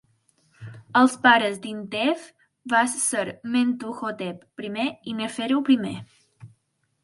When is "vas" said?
2.75-2.97